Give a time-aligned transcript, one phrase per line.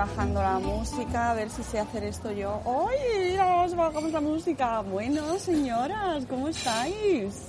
[0.00, 2.58] Bajando la música, a ver si sé hacer esto yo.
[3.36, 4.80] Nos bajamos la música.
[4.80, 7.48] Bueno, señoras, ¿cómo estáis?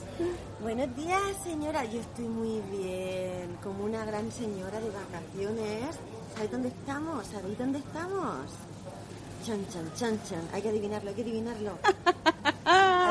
[0.62, 1.86] Buenos días, señora.
[1.86, 5.96] Yo estoy muy bien, como una gran señora de vacaciones.
[6.34, 7.26] ¿Sabéis dónde estamos?
[7.28, 8.52] ¿Sabéis dónde estamos?
[9.46, 10.50] Chan, chan, chan, chan.
[10.54, 11.72] Hay que adivinarlo, hay que adivinarlo.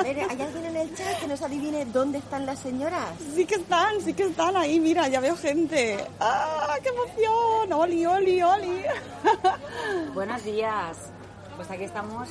[0.00, 3.10] A ver, ¿hay alguien en el chat que nos adivine dónde están las señoras?
[3.34, 6.02] Sí que están, sí que están ahí, mira, ya veo gente.
[6.18, 7.70] ¡Ah, qué emoción!
[7.70, 8.82] ¡Oli, oli, oli!
[10.14, 10.96] Buenos días.
[11.54, 12.30] Pues aquí estamos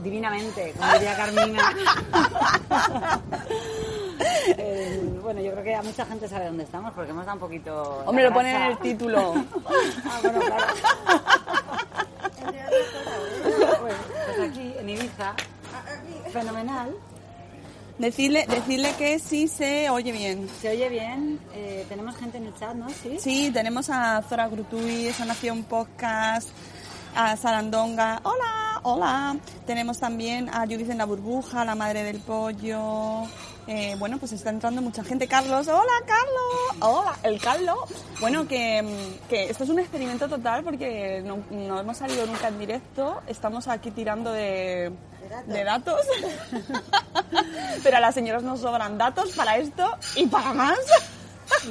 [0.00, 1.74] divinamente, como diría Carmina.
[4.56, 7.40] Eh, bueno, yo creo que ya mucha gente sabe dónde estamos porque hemos dado un
[7.40, 8.02] poquito.
[8.06, 9.34] Hombre, lo ponen en el título.
[10.10, 10.64] Ah, bueno, claro.
[13.80, 13.94] Pues,
[14.26, 15.34] pues aquí, en Ibiza.
[16.32, 16.94] Fenomenal.
[17.98, 20.48] Decirle, decirle que sí se oye bien.
[20.60, 21.40] Se oye bien.
[21.52, 22.88] Eh, tenemos gente en el chat, ¿no?
[22.90, 23.18] Sí.
[23.18, 26.48] Sí, tenemos a Zora Grutui, esa Nación Podcast,
[27.16, 29.36] a Sarandonga, hola, hola.
[29.66, 33.24] Tenemos también a Judith en la burbuja, la madre del pollo.
[33.66, 35.26] Eh, bueno, pues está entrando mucha gente.
[35.26, 37.78] Carlos, hola Carlos, hola, el Carlos.
[38.20, 42.60] Bueno, que, que esto es un experimento total porque no, no hemos salido nunca en
[42.60, 43.20] directo.
[43.26, 44.92] Estamos aquí tirando de,
[45.46, 46.00] de datos.
[47.82, 50.78] Pero a las señoras nos sobran datos para esto y para más.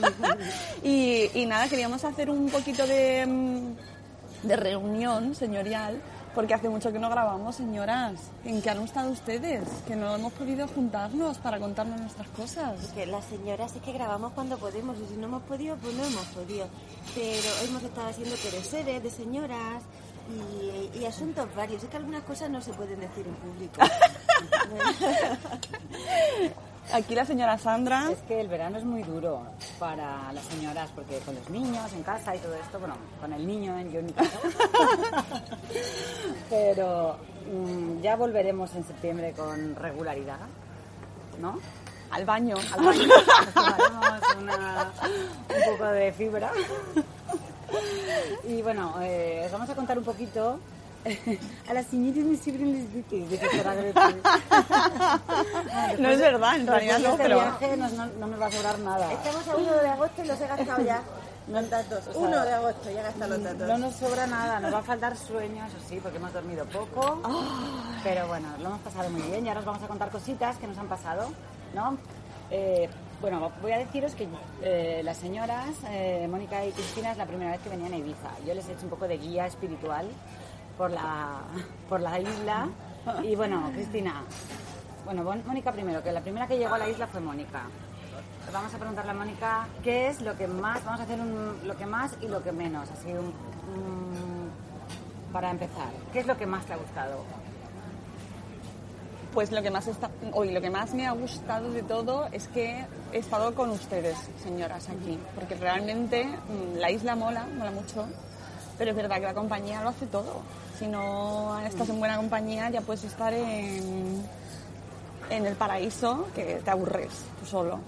[0.84, 6.02] y, y nada, queríamos hacer un poquito de, mm, de reunión señorial,
[6.34, 8.14] porque hace mucho que no grabamos, señoras.
[8.46, 9.68] ¿En qué han estado ustedes?
[9.88, 12.92] Que no hemos podido juntarnos para contarnos nuestras cosas.
[12.94, 16.04] Que las señoras es que grabamos cuando podemos y si no hemos podido, pues no
[16.04, 16.68] hemos podido.
[17.16, 19.84] Pero hemos estado haciendo quereseres de señoras
[20.30, 21.84] y, y asuntos varios.
[21.84, 23.82] Es que algunas cosas no se pueden decir en público.
[26.94, 28.10] Aquí la señora Sandra.
[28.12, 29.42] Es que el verano es muy duro
[29.78, 33.46] para las señoras porque con los niños en casa y todo esto, bueno, con el
[33.46, 34.40] niño en yo en mi casa.
[36.50, 37.18] Pero
[37.52, 40.40] mm, ya volveremos en septiembre con regularidad,
[41.40, 41.60] ¿no?
[42.12, 42.56] Al baño.
[42.72, 43.04] Al baño.
[43.46, 44.92] Nos tomaremos una-
[45.50, 46.52] un poco de fibra.
[48.48, 50.60] Y bueno, eh, os vamos a contar un poquito.
[51.70, 53.48] A las señoritas me sirven los duques de que.
[56.00, 57.36] No es verdad, en realidad no, este pero...
[57.40, 59.12] viaje nos- no, no nos va a sobrar nada.
[59.14, 61.02] Estamos a 1 de agosto y los he gastado ya.
[61.48, 62.04] Los datos.
[62.14, 63.68] 1 de agosto, ya he gastado los datos.
[63.68, 67.22] No nos sobra nada, nos va a faltar sueño, eso sí, porque hemos dormido poco.
[68.04, 70.68] Pero bueno, lo hemos pasado muy bien y ahora os vamos a contar cositas que
[70.68, 71.30] nos han pasado,
[71.74, 71.98] ¿no?
[72.52, 72.90] Eh,
[73.22, 74.28] bueno, voy a deciros que
[74.62, 78.30] eh, las señoras, eh, Mónica y Cristina, es la primera vez que venían a Ibiza.
[78.46, 80.08] Yo les he hecho un poco de guía espiritual
[80.78, 81.40] por la,
[81.90, 82.68] por la isla.
[83.24, 84.22] Y bueno, Cristina,
[85.06, 87.62] bueno, Mónica primero, que la primera que llegó a la isla fue Mónica.
[88.54, 91.76] Vamos a preguntarle a Mónica qué es lo que más, vamos a hacer un- lo
[91.76, 93.34] que más y lo que menos, así un,
[93.74, 94.52] un-
[95.34, 95.90] para empezar.
[96.14, 97.24] ¿Qué es lo que más te ha gustado?
[99.38, 99.88] Pues lo que más
[100.34, 102.84] hoy lo que más me ha gustado de todo es que
[103.14, 108.08] he estado con ustedes, señoras, aquí, porque realmente mm, la isla mola, mola mucho,
[108.80, 110.42] pero es verdad que la compañía lo hace todo.
[110.80, 114.24] Si no estás en buena compañía, ya puedes estar en,
[115.30, 117.80] en el paraíso que te aburres tú solo.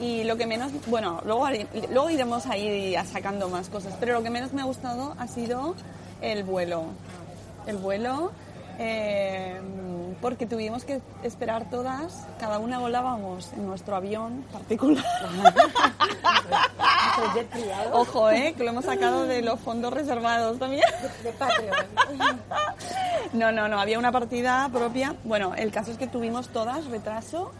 [0.00, 1.46] Y lo que menos, bueno, luego,
[1.92, 5.74] luego iremos ahí sacando más cosas, pero lo que menos me ha gustado ha sido
[6.22, 6.84] el vuelo.
[7.66, 8.32] El vuelo,
[8.78, 9.60] eh,
[10.20, 15.04] porque tuvimos que esperar todas, cada una volábamos en nuestro avión particular.
[17.92, 20.82] Ojo, eh, que lo hemos sacado de los fondos reservados también.
[21.22, 21.76] De Patreon.
[23.32, 25.14] No, no, no, había una partida propia.
[25.24, 27.52] Bueno, el caso es que tuvimos todas retraso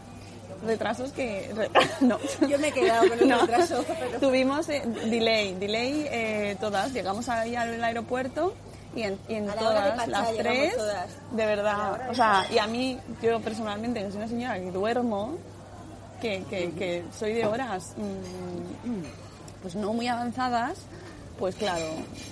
[0.65, 1.53] retrasos que...
[2.01, 2.17] no.
[2.47, 3.39] Yo me he quedado con el No.
[3.41, 6.93] retraso, pero- Tuvimos eh, delay, delay eh, todas.
[6.93, 8.53] Llegamos ahí al aeropuerto
[8.97, 11.07] y en, y todas Pachá las tres, todas.
[11.31, 12.01] de verdad.
[12.01, 15.35] de O sea, y a mí, yo personalmente, que soy una señora que duermo,
[16.19, 19.03] que, que, que soy de horas mm,
[19.61, 20.79] pues no muy avanzadas,
[21.37, 21.85] pues claro,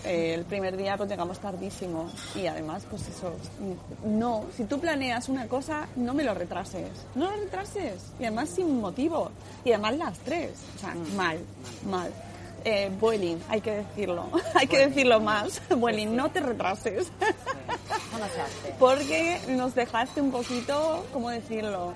[0.04, 2.10] eh, el primer día pues llegamos tardísimo.
[2.34, 6.90] Y además pues eso, mm, no, si tú planeas una cosa, no me lo retrases,
[7.14, 8.12] no lo retrases.
[8.20, 9.30] Y además sin motivo.
[9.64, 11.38] Y además las tres, o sea, mal,
[11.88, 12.12] mal.
[12.68, 15.62] Eh, Vueling, hay que decirlo, hay que decirlo más.
[15.70, 17.12] Vueling, no te retrases.
[18.80, 21.94] Porque nos dejaste un poquito, ¿cómo decirlo?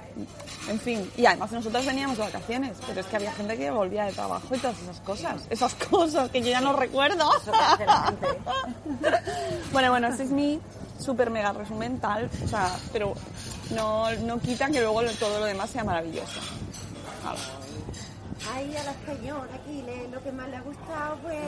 [0.70, 4.06] En fin, y además nosotros veníamos de vacaciones, pero es que había gente que volvía
[4.06, 7.32] de trabajo y todas esas cosas, esas cosas que yo ya no recuerdo.
[9.72, 10.60] Bueno, bueno, ese es mi
[11.00, 13.14] super mega resumen tal, o sea, pero
[13.72, 16.42] no, no quita que luego todo lo demás sea maravilloso.
[17.24, 17.40] Vale.
[18.54, 21.40] Ay, a la señora aquí lo que más le ha gustado, pues,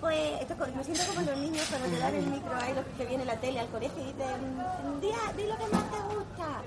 [0.00, 3.06] pues esto, me siento como los niños cuando te dan el micro, ahí los que
[3.06, 4.58] viene la tele al colegio y dicen,
[5.00, 6.62] di lo que más te gusta.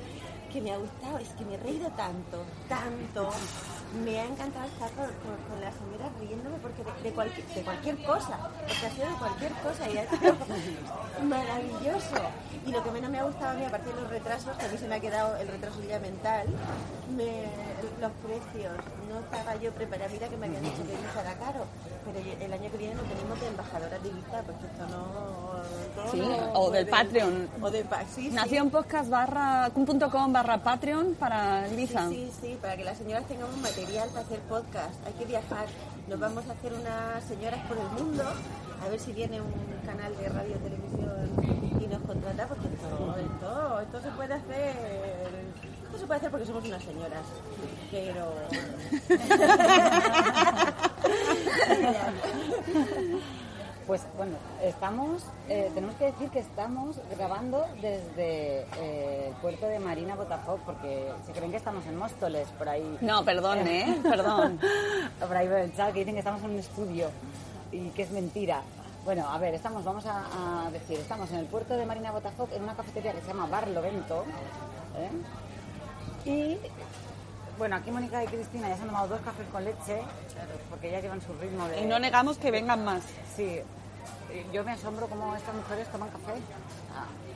[0.53, 3.29] Que me ha gustado, es que me he reído tanto, tanto.
[4.05, 7.61] Me ha encantado estar con, con, con la señora riéndome porque de, de cualquier, de
[7.63, 10.35] cualquier cosa, porque ha sido de cualquier cosa y ha sido
[11.27, 12.15] maravilloso.
[12.67, 14.69] Y lo que menos me ha gustado a mí, aparte de los retrasos, que a
[14.69, 16.47] mí se me ha quedado el retraso ya mental,
[17.15, 17.49] me-
[17.99, 18.73] los precios.
[19.09, 20.09] No estaba yo preparada.
[20.11, 21.65] Mira que me habían dicho que Ibiza era caro,
[22.05, 26.11] pero el año que viene no tenemos de embajadora de Ibiza, porque esto no...
[26.11, 27.49] Sí, no o del Patreon.
[27.61, 28.31] O de pa- sí, sí.
[28.31, 32.09] Nacionpodcast barra, punto com barra Patreon para Ibiza.
[32.09, 34.95] Sí, sí, sí, para que las señoras tengamos material para hacer podcast.
[35.07, 35.65] Hay que viajar.
[36.07, 38.23] Nos vamos a hacer unas señoras por el mundo.
[38.83, 39.53] A ver si viene un
[39.85, 41.31] canal de radio televisión
[41.81, 44.75] y nos contrata, porque esto, esto, esto se puede hacer.
[45.85, 47.21] Esto se puede hacer porque somos unas señoras.
[47.91, 48.33] Pero.
[53.87, 59.77] Pues bueno, estamos, eh, tenemos que decir que estamos grabando desde eh, el puerto de
[59.79, 62.97] Marina Botafogo porque se creen que estamos en Móstoles, por ahí.
[63.01, 63.99] No, perdón, ¿eh?
[64.01, 64.57] Perdón.
[65.19, 67.09] por ahí el chat que dicen que estamos en un estudio
[67.73, 68.61] y que es mentira.
[69.03, 72.47] Bueno, a ver, estamos, vamos a, a decir, estamos en el puerto de Marina Botafogo
[72.55, 74.23] en una cafetería que se llama Bar Lovento.
[74.97, 75.09] ¿eh?
[76.29, 76.57] Y
[77.57, 80.01] bueno, aquí Mónica y Cristina ya se han tomado dos cafés con leche,
[80.69, 81.81] porque ya llevan su ritmo de...
[81.81, 83.03] Y no negamos que vengan más.
[83.35, 83.43] Sí,
[84.31, 86.31] eh, yo me asombro cómo estas mujeres toman café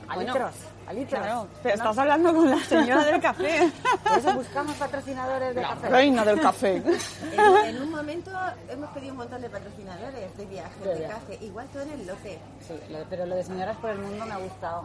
[0.08, 0.54] a, a Bueno, litros,
[0.88, 1.20] a litros.
[1.20, 1.82] Claro, pero ¿no?
[1.82, 3.72] estás hablando con la señora del café.
[4.02, 5.88] Por eso buscamos patrocinadores de La café.
[5.88, 6.82] reina del café.
[7.32, 8.30] En, en un momento
[8.68, 11.14] hemos pedido un montón de patrocinadores de viajes, De de viaje.
[11.14, 11.44] café.
[11.44, 12.38] Igual todo en el lote.
[12.66, 14.84] Sí, lo- pero lo de señoras por el mundo me ha gustado.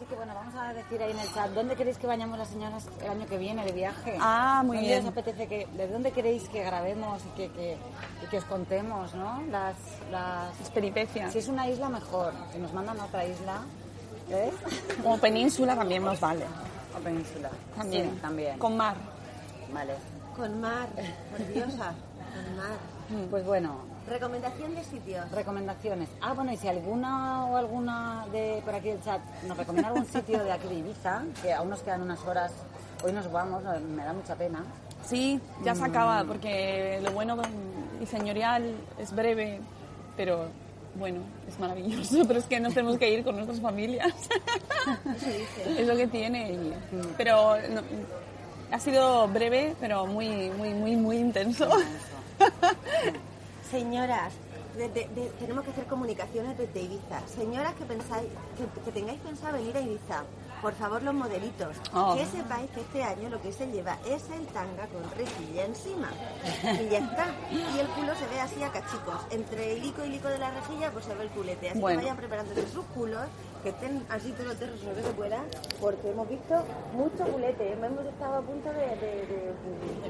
[0.00, 2.48] Así que bueno, vamos a decir ahí en el chat, ¿dónde queréis que vayamos las
[2.48, 4.16] señoras el año que viene de viaje?
[4.18, 5.02] Ah, muy ¿Dónde bien.
[5.04, 7.76] os apetece que, ¿De dónde queréis que grabemos y que, que,
[8.24, 9.42] y que os contemos, no?
[9.50, 9.76] Las,
[10.10, 10.58] las...
[10.58, 11.30] Las peripecias.
[11.30, 12.32] Si es una isla, mejor.
[12.50, 13.60] Si nos mandan a otra isla,
[14.30, 14.54] ¿ves?
[15.02, 16.46] Como península también nos vale.
[16.96, 17.50] O península.
[17.76, 18.10] También.
[18.10, 18.58] Sí, también.
[18.58, 18.96] Con mar.
[19.70, 19.96] Vale.
[20.34, 20.88] Con mar,
[21.30, 21.92] por diosa,
[22.32, 23.28] con mar.
[23.30, 25.30] Pues bueno, Recomendación de sitios.
[25.30, 26.08] recomendaciones.
[26.20, 30.06] Ah, bueno, y si alguna o alguna de por aquí del chat nos recomienda algún
[30.12, 32.52] sitio de aquí de Ibiza, que aún nos quedan unas horas,
[33.04, 34.64] hoy nos vamos, no, me da mucha pena.
[35.04, 37.36] Sí, ya se acaba, porque lo bueno
[38.00, 39.60] y señorial es breve,
[40.16, 40.48] pero
[40.96, 42.24] bueno, es maravilloso.
[42.26, 44.12] Pero es que nos tenemos que ir con nuestras familias.
[45.78, 46.52] es lo que tiene.
[46.52, 46.72] y-
[47.16, 47.80] pero no,
[48.72, 51.68] ha sido breve, pero muy, muy, muy, muy intenso.
[53.70, 54.32] Señoras,
[54.76, 57.20] de- de- de- tenemos que hacer comunicaciones desde Ibiza.
[57.28, 60.24] Señoras que pensáis, que, que tengáis pensado venir a Ibiza,
[60.60, 62.14] por favor los modelitos, Oh.
[62.16, 66.10] que sepáis que este año lo que se lleva es el tanga con rejilla encima.
[66.62, 67.26] Y ya está.
[67.50, 69.20] Y el culo se ve así a cachicos.
[69.30, 71.70] Entre hilico y hilico de la rejilla, pues se ve el culete.
[71.70, 72.00] Así Bueno.
[72.00, 73.22] que vayan preparándose sus culos,
[73.62, 75.40] que estén así todos tersos lo que se pueda,
[75.80, 76.54] porque hemos visto
[76.94, 77.72] mucho culete.
[77.72, 79.26] Hemos estado a punto de, de,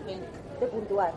[0.06, 0.28] de,
[0.60, 1.12] de puntuar.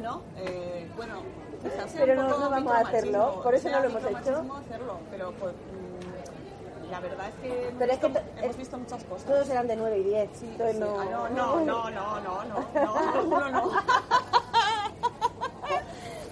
[0.00, 0.22] ¿No?
[0.38, 1.22] Eh, bueno,
[1.62, 4.02] quizás sea Pero un no- poco no vamos a hacerlo, por eso no lo hemos
[4.04, 4.16] hecho.
[4.16, 8.78] hacerlo, pero pues, mm, la verdad es que hemos, Pero es que visto, hemos visto
[8.78, 9.26] muchas cosas.
[9.26, 10.30] Todos eran de 9 y 10.
[10.32, 10.78] Sí, sí.
[10.78, 13.70] no, Ah, no, no, no, no, no, no, no, no, no.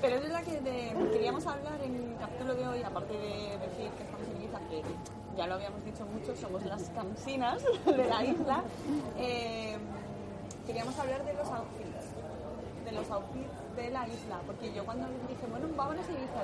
[0.00, 3.90] Pero es verdad que de- queríamos hablar en el capítulo de hoy, aparte de decir
[3.98, 4.04] que
[4.68, 4.92] estamos en Ibiza,
[5.30, 8.62] que ya lo habíamos dicho mucho, somos las camsinas de la isla,
[9.18, 9.76] eh,
[10.66, 12.06] queríamos hablar de los outfits,
[12.84, 16.42] de los outfits de la isla, porque yo cuando dije, bueno, vámonos a Ibiza,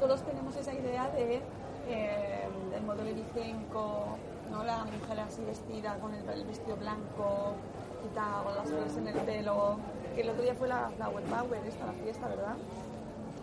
[0.00, 1.40] todos tenemos esa idea de
[1.88, 4.16] eh, el modelo ibicenco,
[4.50, 4.64] ¿no?
[4.64, 7.54] la mujer así vestida con el, vestido blanco,
[8.02, 9.78] quitado las flores en el pelo.
[10.14, 12.56] Que el otro día fue la Flower Power, esta, la fiesta, ¿verdad?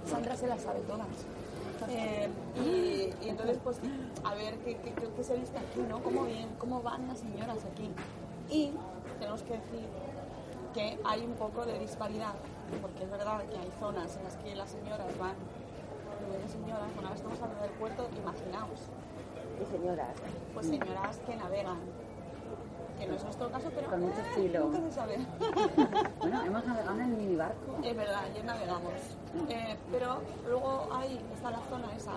[0.06, 1.08] Sandra se las sabe todas.
[1.90, 2.28] Eh,
[2.66, 3.78] y, y entonces, pues,
[4.24, 6.02] a ver qué, qué, qué- qué se viste aquí, ¿no?
[6.02, 7.90] ¿Cómo, bien, ¿Cómo van las señoras aquí?
[8.50, 8.72] Y
[9.20, 9.88] tenemos que decir
[10.74, 12.34] que hay un poco de disparidad,
[12.82, 15.36] porque es verdad que hay zonas en las que las señoras van,
[16.42, 18.80] de señoras, una vez estamos hablando del puerto, imaginaos,
[19.62, 20.10] Y señoras,
[20.54, 21.78] pues señoras que navegan,
[22.98, 24.60] que no es nuestro caso, pero Con mucho estilo.
[24.66, 25.18] nunca se sabe.
[26.20, 27.78] bueno, hemos navegado en el mini barco.
[27.84, 28.94] Es verdad, ayer navegamos.
[29.50, 32.14] Eh, pero luego ahí está la zona esa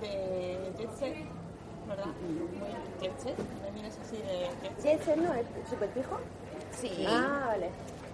[0.00, 1.16] de jet set,
[1.88, 2.06] ¿verdad?
[2.06, 5.00] Muy jet set, me mires así de jet set.
[5.00, 6.16] ¿Ese no es súper fijo?
[6.72, 7.04] Sí.
[7.08, 7.70] Ah, vale.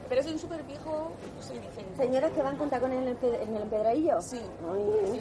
[0.09, 1.85] Pero es un súper no sé, dicen.
[1.97, 4.21] ¿Señoras que van con tacones en el, en el empedradillo?
[4.23, 5.11] Sí, Ay.
[5.13, 5.21] sí,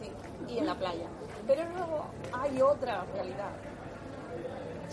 [0.00, 0.12] sí.
[0.52, 1.06] Y en la playa.
[1.46, 3.50] Pero luego hay otra realidad.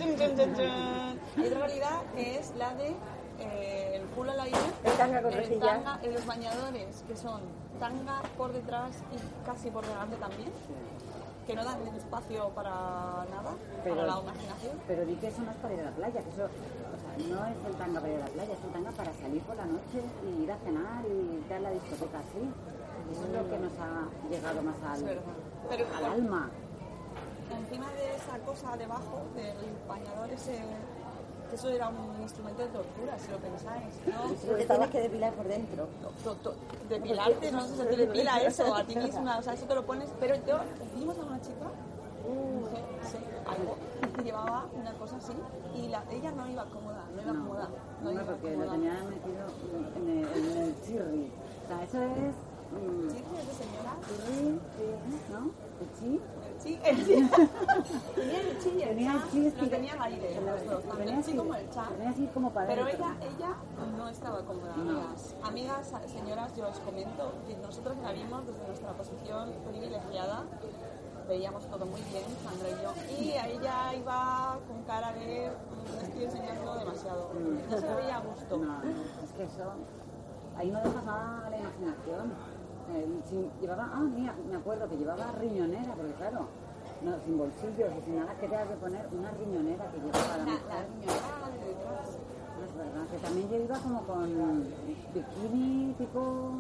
[0.01, 1.20] Chun, chun, chun, chun.
[1.38, 2.96] Hay otra realidad que es la de
[3.39, 4.58] eh, el culo al aire.
[4.84, 7.41] El tanga con el tanga en los bañadores, que son
[7.79, 10.50] tanga por detrás y casi por delante también.
[11.46, 12.72] Que no dan espacio para
[13.29, 13.53] nada,
[13.84, 14.74] Pero- para la imaginación.
[14.88, 17.36] Pero di que eso no es para ir a la playa, que eso o sea,
[17.36, 19.55] no es el tanga para ir a la playa, es el tanga para salir por
[19.55, 22.41] la noche y ir a cenar y ir a la discoteca así.
[23.12, 24.75] Eso es lo que nos ha llegado más.
[25.70, 26.50] Pero al alma.
[27.58, 29.55] Encima de esa cosa debajo del
[29.88, 30.60] bañador ese
[31.50, 34.24] que eso era un instrumento de tortura si lo pensáis ¿no?
[34.51, 35.88] Lo que tienes que depilar por dentro.
[36.24, 36.55] To- to-
[36.88, 39.75] depilarte no sé si se te depila eso a ti misma o sea eso te
[39.75, 40.60] lo pones pero yo
[40.96, 41.67] vimos a una chica
[42.24, 43.17] mujer sí,
[43.48, 43.75] algo
[44.15, 45.34] que llevaba una cosa así
[45.75, 47.70] y la, ella no iba cómoda no iba No, cómoda
[48.01, 49.46] no no, iba porque lo cómoda tenía metido
[49.98, 51.31] en el, en el chirri.
[51.63, 52.36] O sea, eso es...
[52.72, 53.08] mm,
[55.32, 55.51] ¿no?
[55.82, 55.90] El.
[56.62, 56.78] Sí,
[58.16, 60.66] tenía el chi y el Tenía cha, el chi lo estira- tenía al aire, los
[60.66, 61.88] dos, tanto el chi como el cha.
[61.90, 63.56] tenía así como para Pero ella, ella
[63.98, 64.92] no estaba cómoda, No.
[64.92, 65.36] amigas.
[65.44, 70.44] Amigas, señoras, yo os comento que nosotros la vimos desde nuestra posición privilegiada.
[71.28, 73.24] Veíamos todo muy bien, Sandra y yo.
[73.24, 77.30] Y a ella iba con cara de "Mm, me estoy enseñando demasiado.
[77.70, 78.58] No se veía a gusto.
[78.58, 78.82] No, no,
[79.24, 79.72] es que eso,
[80.58, 82.34] ahí no dejas nada a la imaginación.
[82.94, 83.08] Eh,
[83.62, 86.48] llevaba, ah, mira, me acuerdo que llevaba riñonera, porque claro,
[87.04, 90.44] no, sin bolsillos y sin nada, que tenga que poner una riñonera que llevaba la
[90.46, 92.08] La, riñonera de detrás.
[92.60, 94.68] No es verdad, que también yo iba como con
[95.14, 96.52] bikini tipo,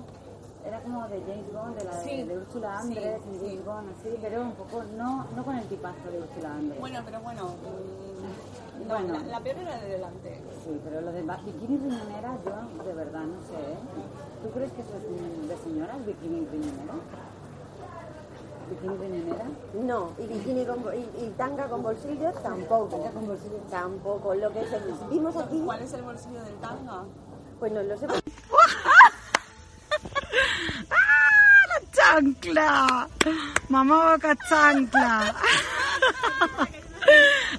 [0.65, 3.37] era como de James Bond, de, la, de- Sí, de Úrsula Andrés, sí.
[3.41, 6.79] James Bond, así, pero un poco, no, no con el tipazo de Úrsula Andrés.
[6.79, 7.43] Bueno, pero bueno.
[7.49, 9.13] mm, no, Bueno.
[9.13, 10.41] la, la peor era de delante.
[10.63, 13.55] Sí, pero lo de bikini riñonera, yo de verdad no sé.
[13.73, 13.77] ¿eh?
[14.43, 16.93] ¿Tú crees que eso es mm, de señoras, bikini riñonera?
[18.69, 19.45] ¿Bikini riñonera?
[19.73, 22.97] No, y bikini con, y, y tanga con bolsillos tampoco.
[22.97, 23.69] Tanga con bolsillos.
[23.69, 24.33] Tampoco.
[24.35, 24.79] Lo que se-
[25.09, 27.03] vimos aquí, ¿Cuál es el bolsillo del tanga?
[27.59, 28.07] pues no lo sé.
[31.91, 33.07] chancla.
[33.69, 35.35] Mamá vaca chancla.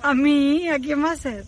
[0.03, 1.47] A mí, ¿a quién más es?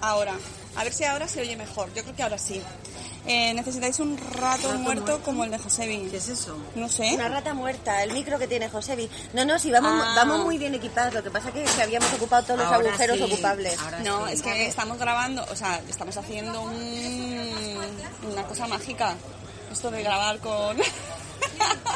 [0.00, 0.34] Ahora,
[0.76, 1.92] a ver si ahora se oye mejor.
[1.94, 2.60] Yo creo que ahora sí.
[3.26, 6.08] Eh, necesitáis un rato, muerto, como el de Josebi.
[6.10, 6.58] ¿Qué es eso?
[6.74, 7.14] No sé.
[7.14, 9.08] Una rata muerta, el micro que tiene Josebi.
[9.32, 10.12] No, no, sí, vamos, Ah.
[10.16, 11.14] vamos muy bien equipados.
[11.14, 13.78] Lo que pasa es que habíamos ocupado todos los agujeros sí, ocupables.
[13.80, 14.34] ahora No, sí.
[14.34, 17.80] es que estamos grabando, o sea, estamos haciendo un-
[18.30, 19.14] una cosa mágica.
[19.72, 20.76] Esto de grabar con...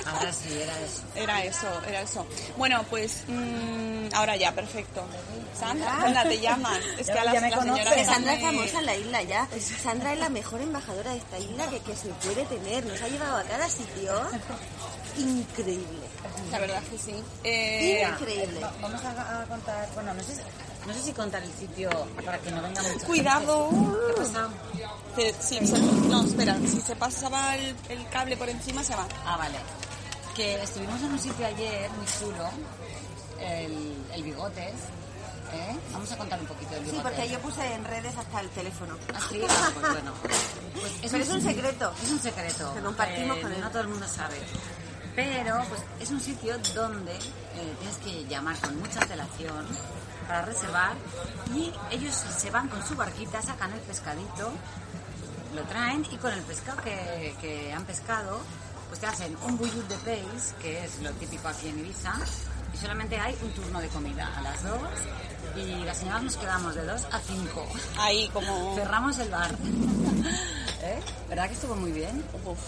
[0.07, 1.03] Ahora sí, era eso.
[1.15, 2.27] Era eso, era eso.
[2.57, 5.05] Bueno, pues mm, ahora ya, perfecto.
[5.59, 6.81] Sandra, Sandra, te llaman.
[6.99, 7.95] Es que a las, Ya me la señora.
[7.95, 9.49] Que Sandra es famosa en la isla ya.
[9.83, 12.87] Sandra es la mejor embajadora de esta isla que, que se puede tener.
[12.87, 14.13] Nos ha llevado a cada sitio
[15.17, 16.07] increíble.
[16.53, 17.15] La verdad que sí.
[17.45, 18.61] Eh, Increíble.
[18.61, 20.41] Va- Vamos a, a contar, bueno, no sé, si-
[20.87, 21.91] no sé si contar el sitio
[22.25, 23.71] para que no venga mucha Cuidado.
[23.71, 23.97] gente.
[24.07, 24.49] ¿Qué pasa?
[25.17, 25.59] que- sí,
[26.09, 29.07] no, espera, si se pasaba el, el cable por encima se va.
[29.27, 29.59] Ah, vale.
[30.37, 32.49] Que estuvimos en un sitio ayer muy chulo,
[33.41, 34.75] el, el Bigotes.
[35.53, 35.77] ¿eh?
[35.93, 37.13] Vamos a contar un poquito del Sí, Bigotes.
[37.13, 38.97] porque yo puse en redes hasta el teléfono.
[39.15, 40.13] Así, ah, pues bueno.
[40.81, 41.93] Pues Pero es un secreto.
[42.05, 42.75] Es un secreto.
[42.75, 43.61] Que compartimos eh, con él.
[43.61, 44.37] No todo el mundo sabe.
[45.17, 49.67] Pero pues es un sitio donde eh, tienes que llamar con mucha antelación
[50.29, 50.93] para reservar
[51.55, 54.53] y ellos se van con su barquita, sacan el pescadito,
[55.55, 58.39] lo traen y con el pescado que, que han pescado
[58.89, 62.15] pues te hacen un bullut de peix, que es lo típico aquí en Ibiza,
[62.73, 64.81] y solamente hay un turno de comida a las dos
[65.57, 67.67] y las señoras nos quedamos de dos a cinco.
[67.99, 68.75] Ahí como...
[68.75, 69.51] Cerramos el bar.
[70.83, 71.01] ¿Eh?
[71.29, 72.25] ¿Verdad que estuvo muy bien?
[72.45, 72.59] Uf.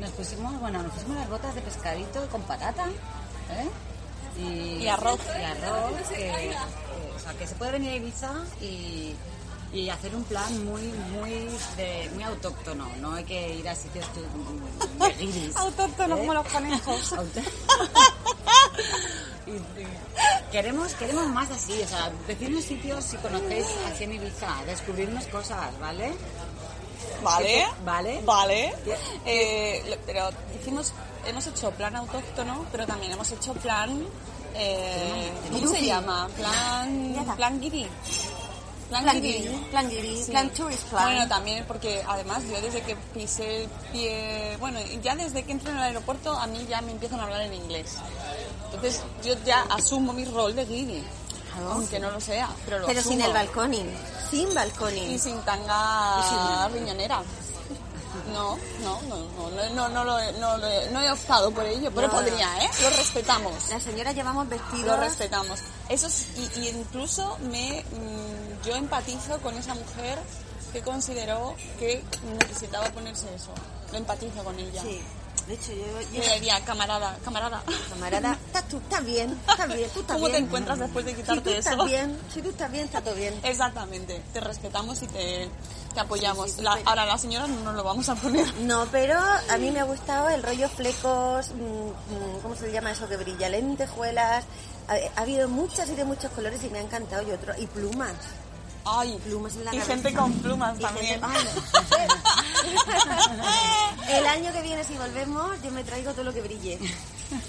[0.00, 2.86] Nos pusimos, bueno, nos pusimos las botas de pescadito con patata.
[2.86, 3.68] ¿eh?
[4.38, 5.20] Y, Y arroz.
[5.38, 6.54] y arroz, que,
[7.16, 9.14] o sea, que se puede venir a Ibiza y,
[9.72, 14.06] y hacer un plan muy muy de, muy autóctono, no hay que ir a sitios
[14.14, 15.56] de guiris.
[15.56, 16.20] Autóctonos ¿eh?
[16.20, 17.14] como los conejos.
[19.46, 19.86] Y- y
[20.50, 25.78] queremos queremos más así, o sea, decirnos sitios si conocéis aquí en Ibiza, descubrirnos cosas,
[25.78, 26.12] ¿vale?
[27.22, 27.64] Vale.
[27.84, 28.20] Vale.
[28.24, 28.74] Vale.
[29.24, 30.92] Eh, pero hicimos,
[31.28, 34.04] hemos hecho plan autóctono, pero también hemos hecho plan.
[34.54, 36.28] Eh, ¿Cómo se llama?
[36.36, 37.26] Plan.
[37.36, 37.86] Plan guiri.
[38.88, 39.38] Plan, Plan guiri.
[39.40, 40.30] guiri, plan guiri, Sí.
[40.30, 41.04] plan tourist plan.
[41.06, 45.72] Bueno, también porque además yo desde que pisé el pie, bueno, ya desde que entré
[45.72, 47.96] en el aeropuerto a mí ya me empiezan a hablar en inglés.
[48.66, 51.02] Entonces yo ya asumo mi rol de guiri,
[51.68, 53.90] aunque no lo sea, pero lo Pero sin el balconing.
[54.30, 55.10] Sin balconing.
[55.10, 57.22] Y sin tanga riñonera.
[58.32, 61.50] No, no, no, no, no, no, no, lo he- no, lo he- no he optado
[61.52, 62.68] por ello, pero No, podría, ¿eh?
[62.82, 63.68] Lo respetamos.
[63.70, 64.98] La señora llevamos Lo vestidos.
[64.98, 65.60] respetamos.
[65.88, 70.18] Eso es, y, y incluso me, mm, yo empatizo con esa mujer
[70.72, 72.02] que consideró que
[72.40, 73.50] necesitaba ponerse eso.
[73.92, 74.82] Lo empatizo con ella.
[74.82, 75.00] Sí.
[75.46, 77.62] De hecho, yo, yo Le diría, camarada, camarada.
[77.88, 81.16] camarada, estás tú, estás bien, estás bien, tú estás ¿Cómo te encuentras después de Si
[81.18, 81.84] tú quitarte estás eso?
[81.84, 83.38] bien, si tú estás bien, está todo bien.
[83.44, 85.48] Exactamente, te respetamos y te,
[85.94, 86.50] te apoyamos.
[86.50, 88.52] Sí, sí, La- pero- ahora la señora no nos lo vamos a poner.
[88.62, 92.90] No, pero a mí me ha gustado el rollo flecos, mm, mm, ¿cómo se llama
[92.90, 93.48] eso que brilla?
[93.48, 94.44] Lentejuelas.
[94.88, 97.68] Ha, ha habido muchas y de muchos colores y me ha encantado y otro y
[97.68, 98.14] plumas.
[98.88, 99.94] Ay, Plumas en la y cabeza.
[99.94, 101.20] gente con plumas Y también.
[101.20, 101.26] gente-
[104.26, 106.78] el año que viene si volvemos yo me traigo todo lo que brille.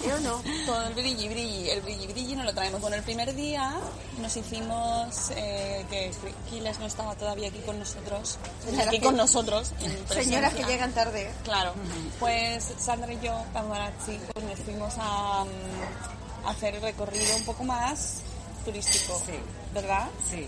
[0.04, 0.42] Yo no.
[0.66, 2.80] Todo el brilli brilli, el brilli brilli nos lo traemos.
[2.80, 3.76] Bueno, el primer día
[4.20, 6.10] nos hicimos, eh, que
[6.50, 9.72] Quiles no estaba todavía aquí con nosotros, Señoras aquí que- con nosotros.
[10.12, 11.30] Señoras que llegan tarde.
[11.44, 11.74] Claro,
[12.18, 17.44] pues Sandra y yo, Camarazzi, pues nos fuimos a, mm, a hacer el recorrido un
[17.44, 18.16] poco más
[18.64, 19.34] turístico, Sí.
[19.72, 20.08] ¿verdad?
[20.28, 20.44] Sí.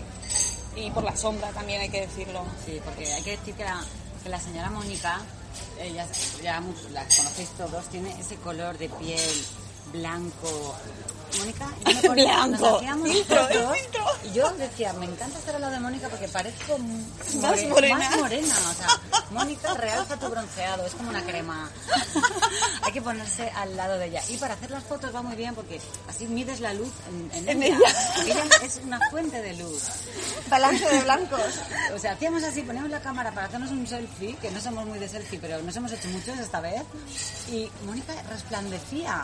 [0.75, 2.43] Y por la sombra también hay que decirlo.
[2.65, 3.81] Sí, porque hay que decir que la,
[4.23, 5.21] que la señora Mónica,
[5.79, 6.07] ella
[6.43, 9.45] ya mu- la conocéis todos, tiene ese color de piel
[9.93, 10.75] blanco.
[11.39, 12.57] Mónica, yo me ponía- Blanco.
[12.65, 16.75] nos hacíamos fotos y yo decía, me encanta estar al lado de Mónica porque parezco
[16.75, 17.05] m-
[17.41, 17.97] Más more- morena.
[17.97, 21.69] más morena, o sea, Mónica realza tu bronceado, es como una crema.
[22.83, 24.21] Hay que ponerse al lado de ella.
[24.29, 27.49] Y para hacer las fotos va muy bien porque así mides la luz en, en
[27.49, 27.77] En ella.
[28.25, 28.43] ella.
[28.43, 29.83] Ella es una fuente de luz.
[30.49, 31.41] Balance de blancos.
[31.95, 34.99] O sea, hacíamos así, poníamos la cámara para hacernos un selfie, que no somos muy
[34.99, 36.81] de selfie, pero nos hemos hecho muchos esta vez.
[37.49, 39.21] Y Mónica resplandecía.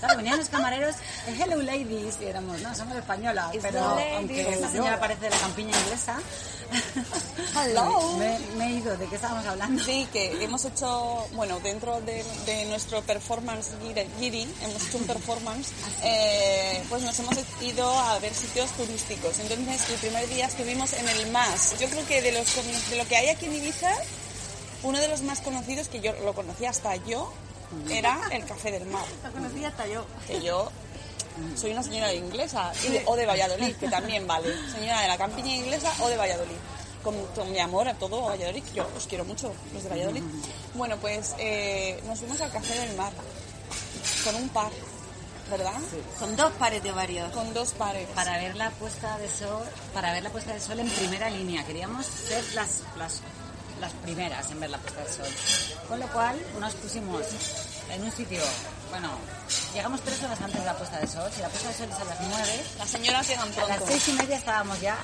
[0.00, 0.94] Claro, venían los camareros,
[1.26, 3.80] hello ladies, y éramos, no, somos españolas, pero
[4.16, 6.18] aunque esta señora parece de la campiña inglesa.
[7.56, 8.16] Hello.
[8.18, 9.82] Me, me he ido, ¿de qué estábamos hablando?
[9.84, 13.70] Sí, que hemos hecho, bueno, dentro de, de nuestro performance
[14.18, 15.70] Giri, hemos hecho un performance,
[16.02, 19.38] eh, pues nos hemos ido a ver sitios turísticos.
[19.38, 21.78] Entonces, el primer día estuvimos en el MAS.
[21.78, 22.46] Yo creo que de, los,
[22.90, 23.92] de lo que hay aquí en Ibiza,
[24.82, 27.32] uno de los más conocidos, que yo lo conocía hasta yo,
[27.90, 29.04] era el Café del Mar.
[29.24, 30.04] Lo conocí hasta yo.
[30.26, 30.70] Que yo
[31.56, 34.48] soy una señora inglesa y de- o de Valladolid, que también vale.
[34.70, 36.56] Señora de la campiña inglesa o de Valladolid.
[37.02, 40.22] Con, con mi amor a todo a Valladolid, yo os quiero mucho, los de Valladolid.
[40.74, 43.12] Bueno, pues eh, nos fuimos al Café del Mar
[44.24, 44.72] con un par,
[45.50, 45.74] ¿verdad?
[46.18, 47.30] Con dos pares de ovarios.
[47.32, 48.08] Con dos pares.
[48.14, 49.62] Para ver la puesta de sol,
[49.94, 51.64] para ver la puesta de sol en primera línea.
[51.64, 53.20] Queríamos ser las, las,
[53.80, 55.26] las primeras en ver la puesta de sol.
[55.88, 57.22] Con lo cual nos pusimos
[57.92, 58.40] en un sitio,
[58.90, 59.10] bueno,
[59.74, 61.30] llegamos tres horas antes de la puesta de sol.
[61.34, 64.08] Si la puesta de sol es a las nueve, Las señoras llegan a las seis
[64.08, 64.96] y media estábamos ya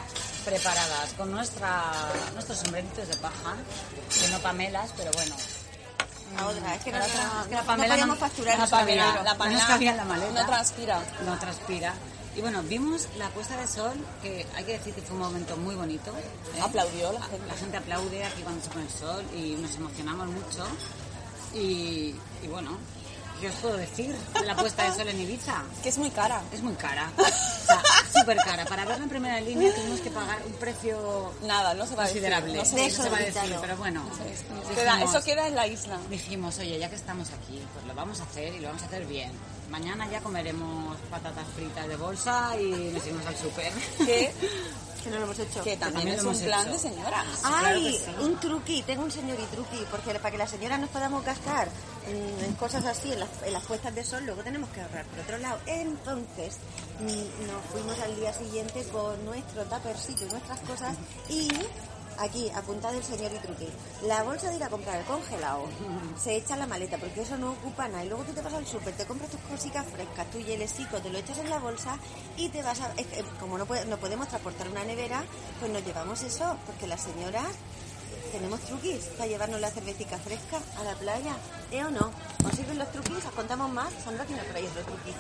[0.45, 1.92] preparadas con nuestra,
[2.35, 3.57] nuestros sombreritos de paja,
[4.21, 5.35] que no pamelas, pero bueno.
[6.37, 8.59] La otra, es que no, La otra, no- es que la no Pamela no- facturar
[8.59, 10.40] la Pamela- la Pamela en la maleta.
[10.42, 11.03] no transpira.
[11.27, 11.95] No transpira.
[12.35, 13.92] Y bueno, vimos la puesta de sol,
[14.23, 16.11] que hay que decir que fue un momento muy bonito.
[16.16, 16.61] ¿eh?
[16.62, 17.47] Aplaudió la gente.
[17.47, 20.64] La gente aplaude aquí cuando se pone el sol y nos emocionamos mucho.
[21.53, 22.79] Y, y bueno,
[23.42, 25.62] ¿qué os puedo decir de la puesta de sol en Ibiza?
[25.83, 26.40] Que es muy cara.
[26.52, 27.11] Es muy cara.
[27.18, 27.83] O sea,
[28.20, 28.64] súper cara.
[28.64, 32.07] Para verla en primera línea tuvimos que pagar un precio Nada, no se va a
[32.07, 32.22] decir.
[32.22, 32.52] considerable.
[32.55, 32.64] No No
[33.05, 34.02] se va a decir, pero bueno.
[34.74, 35.98] Queda- dijimos- eso queda en la isla.
[36.09, 38.87] Dijimos, oye, ya que estamos aquí, pues lo vamos a hacer y lo vamos a
[38.87, 39.33] hacer bien.
[39.70, 43.72] Mañana ya comeremos patatas fritas de bolsa y nos iremos al súper.
[43.98, 44.33] Que,
[45.02, 45.62] Que no lo hemos hecho.
[45.62, 46.72] que también, también es un plan hecho.
[46.72, 47.26] de señoras.
[47.40, 48.24] claro Ay, sí.
[48.24, 51.68] un truqui, tengo un señor y truqui, porque para que las señoras nos podamos gastar
[52.06, 55.20] en cosas así, en las, en las puestas de sol, luego tenemos que ahorrar por
[55.20, 55.58] otro lado.
[55.66, 56.56] Entonces,
[57.00, 60.96] mm, nos fuimos al día siguiente con nuestro tapercito y nuestras cosas
[61.28, 61.48] y
[62.22, 63.68] aquí, apuntado el señor Itruqui.
[64.06, 65.64] La bolsa de ir a comprar el congelado
[66.22, 68.04] se echa la maleta porque eso no ocupa nada.
[68.04, 71.11] Y luego tú te vas al súper, te compras tus cositas frescas, tu hielesico, te
[71.11, 71.98] lo echas en la bolsa
[72.37, 72.92] y te vas a...
[73.40, 75.22] como no, puede- no podemos transportar una nevera,
[75.61, 77.46] pues nos llevamos eso, porque las señoras
[78.33, 81.33] tenemos truquis para llevarnos la cervecita fresca a la playa.
[81.71, 82.11] ¿Eh o no?
[82.45, 83.25] ¿Os sirven los truquis?
[83.25, 83.88] ¿Os contamos más?
[84.05, 85.14] Sandra tiene por ahí otro truquis.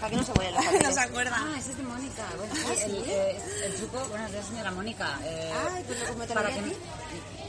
[0.00, 1.32] Para que no se vuelen los papeles.
[1.32, 2.24] Ah, ese es de Mónica.
[2.36, 2.74] Bueno, sí, Ah,
[3.06, 5.18] eh, el truco, bueno, es de la señora Mónica.
[5.24, 6.76] eh, Ay, pues lo para, doy que, ti.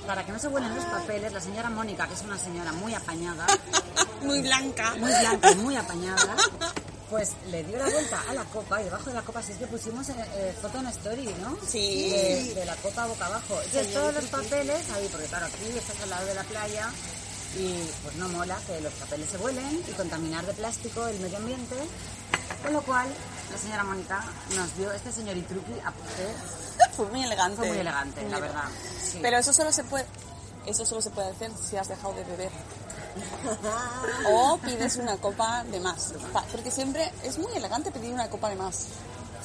[0.08, 2.94] para que no se vuelen los papeles, la señora Mónica, que es una señora muy
[2.94, 3.46] apañada,
[4.22, 4.94] Muy blanca.
[4.98, 6.36] muy blanca y muy apañada,
[7.10, 9.58] pues le dio la vuelta a la copa y debajo de la copa, si es
[9.58, 11.58] que pusimos eh, eh, foto en story, ¿no?
[11.68, 12.10] Sí.
[12.10, 13.60] De, de la copa boca abajo.
[13.64, 16.90] Entonces todos los papeles ahí, porque claro, aquí estás al lado de la playa
[17.58, 21.38] y pues no mola que los papeles se vuelen y contaminar de plástico el medio
[21.38, 21.76] ambiente.
[22.64, 23.08] Con lo cual,
[23.52, 24.24] la señora Mónica
[24.56, 25.94] nos dio este señor Itruqui a.
[26.96, 27.58] Fue muy elegante.
[27.58, 28.66] Fue muy elegante, la verdad.
[29.04, 29.20] sí.
[29.22, 30.06] Pero eso solo se puede,
[30.66, 32.52] eso solo se puede hacer si has dejado de beber.
[34.32, 36.14] o pides una copa de más.
[36.52, 38.88] Porque siempre es muy elegante pedir una copa de más.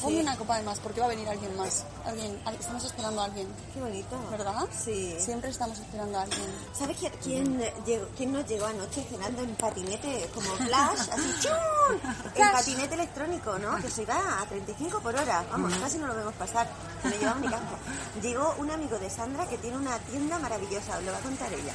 [0.02, 1.84] Ponme una copa de más porque va a venir alguien más.
[2.04, 3.48] Alguien, al- estamos esperando a alguien.
[3.72, 4.18] Qué bonito.
[4.30, 4.66] ¿Verdad?
[4.84, 5.16] Sí.
[5.18, 6.46] Siempre estamos esperando a alguien.
[6.78, 10.98] ¿Sabes quién, llegó- quién nos llegó anoche cenando en patinete como flash?
[11.10, 12.10] Así, ¡chum!
[12.34, 13.76] En patinete electrónico, ¿no?
[13.80, 15.42] Que se iba a 35 por hora.
[15.50, 16.68] Vamos, casi no lo vemos pasar.
[17.04, 17.76] Lo llevaba mi casco.
[18.20, 20.98] Llegó un amigo de Sandra que tiene una tienda maravillosa.
[20.98, 21.72] Os lo va a contar ella.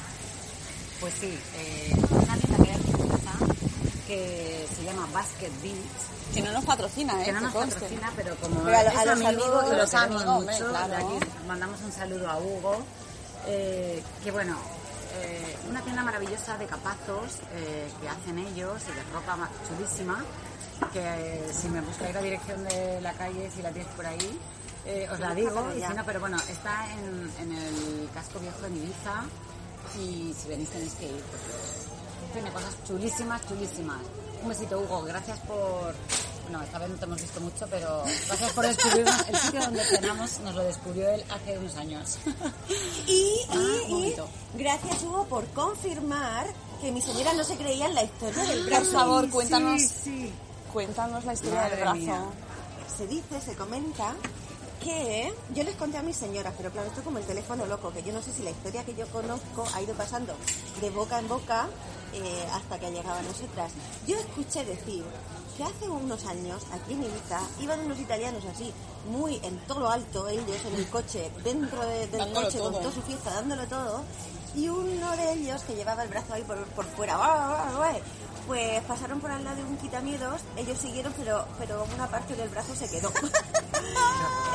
[1.00, 6.34] Pues sí, eh, una tienda que hay aquí en que se llama Basket Beats.
[6.34, 7.24] Que no nos patrocina, ¿eh?
[7.24, 7.74] que no nos conste.
[7.74, 10.24] patrocina, pero como Pero a lo- es a los amigo amigos, y lo los amigos,
[10.26, 10.88] hombre, mucho, claro.
[10.88, 12.76] de aquí mandamos un saludo a Hugo,
[13.46, 14.56] eh, que bueno,
[15.22, 20.24] eh, una tienda maravillosa de capazos eh, que hacen ellos y de ropa ma- chulísima,
[20.92, 24.38] que si me buscáis la dirección de la calle, si la tienes por ahí,
[25.12, 28.70] os la digo, y si no, pero bueno, está en, en el casco viejo de
[28.76, 29.24] Ibiza
[29.98, 31.22] y si venís tenéis que ir.
[31.30, 33.98] porque Tiene cosas chulísimas, chulísimas.
[34.42, 35.02] Un besito, Hugo.
[35.02, 35.94] Gracias por...
[36.50, 39.28] No, esta vez no te hemos visto mucho, pero gracias por descubrirnos.
[39.28, 42.18] El sitio donde cenamos nos lo descubrió él hace unos años.
[43.06, 43.54] Y, Ah,
[43.88, 44.14] y, un y
[44.54, 46.46] gracias Hugo por confirmar
[46.80, 48.82] que mi señora no se creía en la historia del brazo.
[48.84, 50.32] Por favor, cuéntanos, sí.
[50.72, 51.96] cuéntanos la historia Madre del brazo.
[51.98, 52.22] mía.
[52.98, 54.14] se dice, se comenta
[54.82, 57.92] que yo les conté a mis señoras, pero claro, esto es como el teléfono loco,
[57.92, 60.34] que yo no sé si la historia que yo conozco ha ido pasando
[60.80, 61.68] de boca en boca
[62.12, 63.72] eh, hasta que ha llegado a nosotras.
[64.06, 65.04] Yo escuché decir
[65.56, 68.72] que hace unos años, aquí en Ibiza, iban unos italianos así,
[69.10, 72.80] muy en todo lo alto, ellos en el coche, dentro de- del coche, con todo.
[72.80, 74.02] toda su fiesta, dándolo todo,
[74.54, 77.18] y uno de ellos que llevaba el brazo ahí por, por fuera,
[78.46, 82.48] pues pasaron por al lado de un quitamiedos, ellos siguieron, pero, pero una parte del
[82.48, 83.12] brazo se quedó.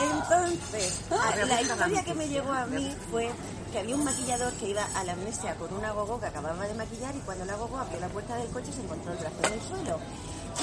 [0.01, 3.31] Entonces, a- la historia que me llegó a mí fue
[3.71, 6.73] que había un maquillador que iba a la amnesia con una gogo que acababa de
[6.73, 9.53] maquillar y cuando la gogo abrió la puerta del coche se encontró el brazo en
[9.53, 9.99] el suelo.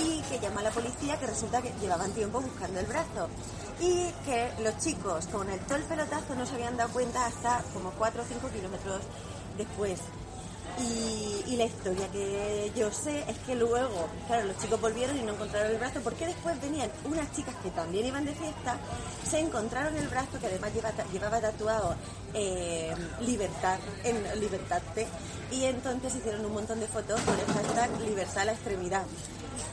[0.02, 3.28] Y que llamó a la policía que resulta que llevaban tiempo buscando el brazo.
[3.80, 7.62] Y que los chicos con el todo el pelotazo no se habían dado cuenta hasta
[7.74, 9.00] como 4 o 5 kilómetros
[9.58, 9.98] después.
[10.80, 15.34] Y, la historia que yo sé es que luego, claro, los chicos volvieron y no
[15.34, 18.78] encontraron el brazo, porque después venían unas chicas que también iban de fiesta,
[19.28, 21.94] se encontraron el brazo que además lleva llevaba tatuado
[22.32, 24.80] eh, libertad, en libertad
[25.50, 29.04] y entonces hicieron un montón de fotos con el hashtag libertad a la extremidad.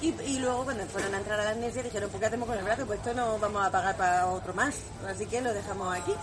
[0.02, 2.64] Y, luego cuando fueron a entrar a la amnesia dijeron, ¿por qué hacemos con el
[2.64, 2.86] brazo?
[2.86, 4.76] Pues esto no vamos a pagar para otro más,
[5.08, 6.14] así que lo dejamos aquí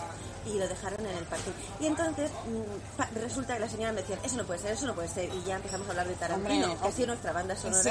[0.46, 1.50] y lo dejaron en el parque.
[1.80, 4.86] Y entonces mm, pa- resulta que la señora me decía, eso no puede ser, eso
[4.86, 5.32] no puede ser.
[5.34, 7.90] Y ya empezamos a hablar de Tarantino, Hombre, que ha sido nuestra banda sonora Sí.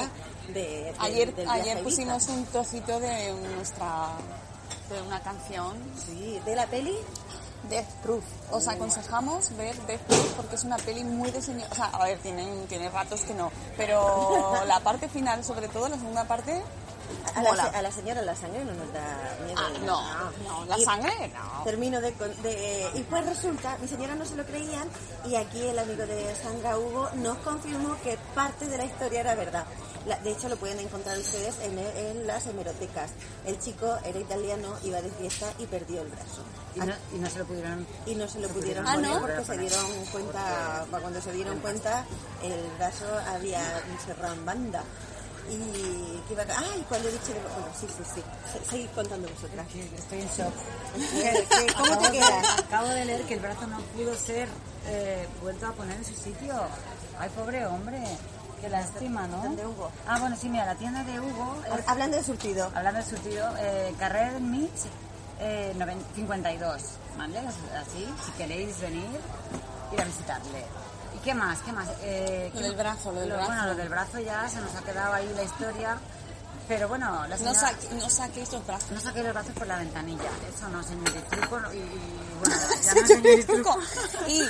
[0.54, 4.10] de, de- Ayer, del ayer pusimos un trocito de nuestra
[4.90, 6.96] de una canción Sí, de la peli.
[7.70, 8.24] Death Proof.
[8.52, 11.68] Os aconsejamos ver Death Proof porque es una peli muy de señor.
[11.72, 13.52] O sea, a ver, tiene, tiene ratos que no.
[13.76, 16.62] Pero la parte final, sobre todo la segunda parte,
[17.36, 19.60] A la, a señora la sangre no nos da miedo.
[19.60, 21.64] Ah, no, no, la Y sangre no.
[21.64, 24.88] Termino de, con- de- Y pues resulta, mi señora no se lo creían
[25.26, 29.36] y aquí el amigo de Sandra Hugo nos confirmó que parte de la historia era
[29.36, 29.66] verdad.
[30.06, 33.12] La- de hecho, lo pueden encontrar ustedes en, en las hemerotecas.
[33.46, 36.44] El chico era italiano, iba de fiesta y perdió el brazo.
[36.76, 37.88] Y no, y no se lo pudieron...
[38.06, 39.20] Y no se lo pudieron Ah, poner ¿no?
[39.22, 42.06] porque se dieron cuenta, cuando se dieron cuenta,
[42.44, 43.62] el brazo había
[44.06, 44.84] cerrado en banda.
[45.50, 46.46] Y iba a...
[46.60, 46.86] ¡Ay!
[46.90, 47.26] Cuando he dicho...
[47.34, 48.22] Bueno, sí, sí, sí.
[48.52, 49.68] Se- Seguid contando vosotras.
[49.98, 50.54] Estoy en shock.
[51.12, 52.60] ¿Qué- qué- ¿Cómo Acabo te de- quedas?
[52.60, 54.50] acabo de leer que el brazo no pudo ser
[54.88, 56.54] eh, vuelto a poner en su sitio.
[57.20, 58.02] Ay, pobre hombre.
[58.62, 59.44] Qué lástima, ¿no?
[59.44, 59.92] ¿Dónde Hugo?
[60.08, 61.58] Ah, bueno, sí, mira, la tienda de Hugo...
[61.78, 62.72] es- Hablando de surtido.
[62.74, 64.72] hablando de surtido, eh, Carrer Mitch
[65.40, 66.82] eh, noven- 52.
[67.18, 67.40] ¿vale?
[67.40, 69.06] Así, si queréis venir,
[69.94, 70.66] ir a visitarle.
[71.26, 71.58] ¿Y qué más?
[71.66, 71.88] ¿Qué más?
[72.04, 73.48] Eh, Lo ¿qué- del brazo, lo del brazo.
[73.48, 75.98] Bueno, lo del brazo ya se nos ha quedado ahí la historia.
[76.68, 77.60] Pero bueno, la No, señora...
[77.60, 78.92] saque- no saquéis los brazos.
[78.92, 80.30] No saquéis los brazos por la ventanilla.
[80.56, 81.60] Eso no, señor truco.
[81.74, 83.78] Y, y bueno, ya no señor y truco.
[84.28, 84.42] Y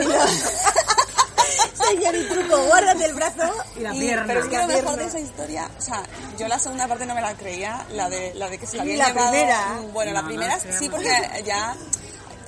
[1.74, 3.52] Señor y truco, guárdate el brazo.
[3.76, 4.24] Y la Y- pierna.
[4.26, 6.02] pero es que La lo mejor de esa historia, o sea,
[6.38, 8.82] yo la segunda parte no me la creía, la de, la de que se la
[8.84, 9.30] había la llevado.
[9.30, 9.80] primera.
[9.92, 10.78] Bueno, la No, no primera creemos.
[10.78, 11.76] sí, porque ya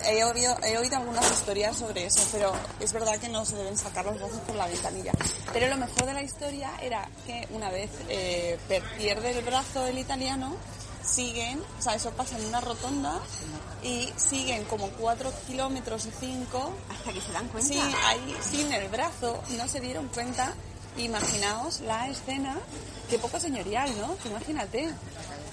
[0.04, 3.76] he oído, he oído algunas historias sobre eso, pero es verdad que no se deben
[3.76, 5.12] sacar los brazos por la ventanilla.
[5.52, 8.58] Pero lo mejor de la historia era que una vez eh,
[8.98, 10.56] pierde el brazo el italiano,
[11.04, 13.20] siguen, o sea, eso pasa en una rotonda
[13.82, 17.72] y siguen como 4 kilómetros o 5 Hasta que se dan cuenta.
[17.72, 20.54] Sí, ahí sin el brazo no se dieron cuenta.
[20.96, 22.58] Imaginaos la escena,
[23.08, 24.14] qué poco señorial, ¿no?
[24.28, 24.90] Imagínate.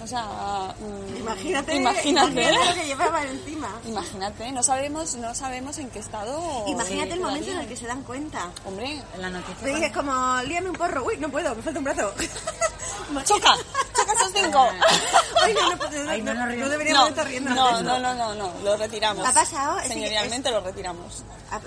[0.02, 3.68] O sea, mm, Imagínate, imagínate, lo que llevaban encima.
[3.84, 6.64] imagínate, no sabemos, no sabemos en qué estado.
[6.66, 8.50] Imagínate el momento en el que se dan cuenta.
[8.64, 9.56] Hombre, En la noticia...
[9.62, 11.04] Te dices como, líame un porro.
[11.04, 12.14] Uy, no puedo, me falta un brazo.
[13.24, 13.54] choca,
[13.94, 14.68] choca esos cinco.
[15.42, 17.50] Ay, no, no, puedo, Ay, no no, no No, estar riendo.
[17.54, 19.26] no, no, no, no, no, lo retiramos.
[19.26, 21.22] Ha pasado, Señorialmente lo retiramos.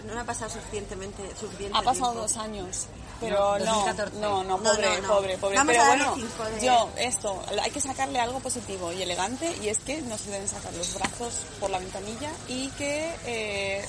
[0.06, 2.22] No me ha pasado suficientemente, suficiente Ha pasado tiempo.
[2.28, 2.86] dos años,
[3.20, 4.20] pero No, no, 2014.
[4.20, 5.08] no, pobre, no, no.
[5.14, 5.56] pobre, pobre.
[5.58, 9.80] Vamos pero bueno, de- yo, esto, hay que sacarle algo positivo y elegante y es
[9.80, 13.86] que no se deben sacar los brazos por la ventanilla y que eh,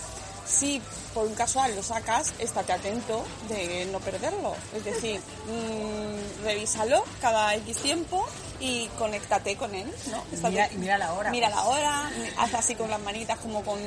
[0.46, 0.82] si
[1.14, 4.54] por un casual lo sacas, estate atento de no perderlo.
[4.74, 8.26] Es decir, mm, revísalo cada X tiempo
[8.64, 10.48] y conéctate con él, ¿no?
[10.48, 11.56] Mira- y mira la hora, Mira pues.
[11.56, 13.78] la hora, haz así con las manitas como con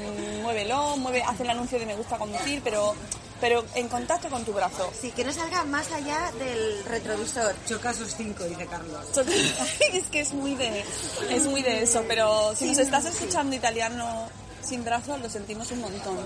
[0.43, 2.93] muévelo, mueve, haz el anuncio de me gusta conducir, pero,
[3.41, 4.91] pero en contacto con tu brazo.
[4.99, 7.55] Sí, que no salga más allá del retrovisor.
[7.67, 9.03] Choca sus cinco, dice Carlos.
[9.93, 10.85] es que es muy de
[11.31, 14.29] es muy de eso, pero si nos estás escuchando italiano
[14.63, 16.19] sin brazo, lo sentimos un montón.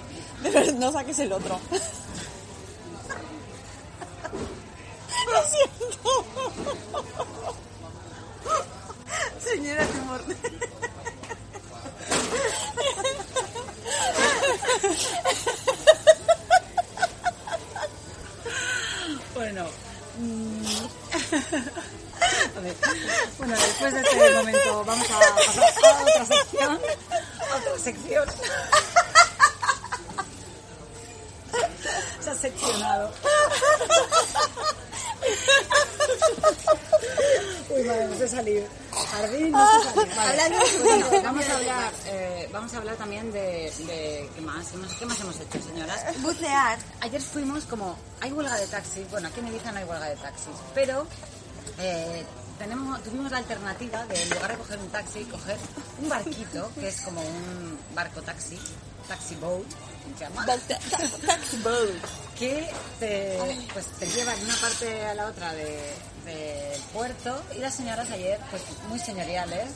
[0.43, 1.57] Pero no saques el otro.
[5.31, 6.25] Lo siento.
[9.43, 10.21] Señora Timor.
[19.33, 19.65] Bueno,
[20.19, 20.65] mm,
[22.55, 22.75] a ver,
[23.37, 26.79] bueno, después de este momento vamos a pasar a otra sección.
[27.55, 28.29] Otra sección.
[32.23, 33.11] Se ha seccionado.
[37.69, 38.80] Uy, vale, no sé salir.
[39.11, 40.15] Jardín, no sé salir.
[40.15, 40.29] Vale.
[40.31, 41.21] Hablando de su Bueno, vida.
[41.23, 44.71] vamos a hablar, eh, vamos a hablar también de, de ¿qué más?
[44.73, 46.03] Hemos- ¿Qué más hemos hecho, señoras?
[46.21, 46.79] Bucear.
[47.01, 50.15] Ayer fuimos como, hay huelga de taxis, bueno, aquí en Ibiza no hay huelga de
[50.15, 51.05] taxis, pero
[51.77, 52.23] eh,
[52.57, 55.57] tenemos, tuvimos la alternativa de en lugar de coger un taxi, coger
[56.01, 58.59] un barquito, que es como un barco taxi,
[59.07, 59.65] taxi boat,
[60.17, 60.45] se llama,
[61.25, 61.89] Taxi boat.
[62.37, 62.69] que
[62.99, 63.39] te,
[63.73, 65.93] pues, te lleva de una parte a la otra de-
[66.25, 69.67] del puerto y las señoras ayer, pues muy señoriales,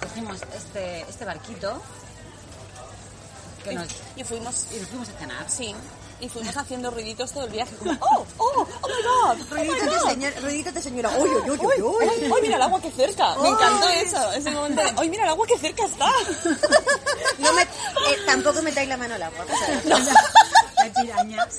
[0.00, 1.80] cogimos este, este barquito
[3.64, 3.86] que nos,
[4.16, 5.50] Y fuimos, y nos fuimos a cenar.
[5.50, 5.74] sí,
[6.20, 10.04] y fuimos haciendo ruiditos todo el viaje, como, oh, oh, oh my god, oh Ruiditos
[10.04, 11.10] de, señor, de señora.
[11.18, 12.06] Uy, uy, uy, uy, uy.
[12.08, 13.34] ¡Ay, mira el agua que cerca!
[13.36, 16.06] Me encantó eso, ese momento de, ¡ay, mira el agua que cerca está!
[17.38, 17.66] No me, eh,
[18.24, 19.44] tampoco metáis la mano al agua.
[20.78, 21.58] Hay pirañas.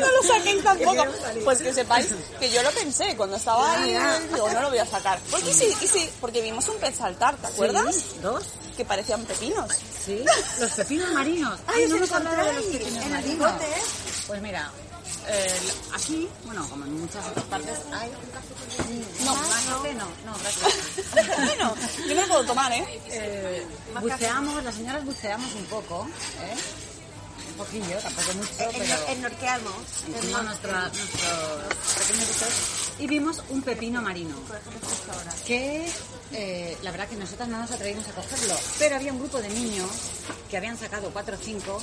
[0.00, 1.04] No lo saquéis tampoco.
[1.44, 3.96] Pues que sepáis que yo lo pensé cuando estaba ahí,
[4.32, 5.18] digo, no lo voy a sacar.
[5.30, 7.94] Porque sí, y sí, porque vimos un pez saltar, ¿te acuerdas?
[7.94, 8.44] Sí, ¿Dos?
[8.76, 9.70] Que parecían pepinos.
[10.04, 10.24] Sí.
[10.58, 11.58] Los pepinos marinos.
[11.66, 13.38] Ay, os no hemos hablado de los pepinos en el marinos.
[13.38, 13.82] bigote.
[14.26, 14.72] Pues mira,
[15.28, 15.60] eh,
[15.94, 18.10] aquí, bueno, como en muchas otras partes, hay...
[19.24, 19.34] No.
[19.34, 19.94] ¿Más café?
[19.94, 21.36] No, no, gracias.
[21.36, 21.74] bueno,
[22.08, 23.00] yo me lo puedo tomar, ¿eh?
[23.08, 23.66] Eh,
[24.00, 26.08] buceamos, las señoras buceamos un poco,
[26.40, 26.56] ¿eh?
[27.64, 29.08] Poquillo, tampoco mucho, En, pero...
[29.08, 29.74] en Norqueamos.
[30.08, 32.52] Hicimos nuestra, nuestros pequeños buceos
[32.98, 34.34] y vimos un pepino marino
[35.46, 35.86] que
[36.32, 39.48] eh, la verdad que nosotras no nos atrevimos a cogerlo pero había un grupo de
[39.48, 39.88] niños
[40.50, 41.80] que habían sacado cuatro o cinco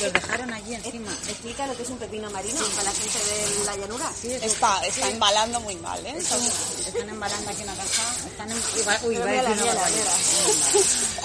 [0.00, 3.64] los dejaron allí encima Explica lo que es un pepino marino para la gente de
[3.64, 4.10] la llanura.
[4.20, 6.16] Sí, Está, está embalando muy mal, ¿eh?
[6.18, 9.72] están embalando aquí en la casa están en, iba- uy, iba a Mira, decir una
[9.72, 10.12] mira, barbaridad.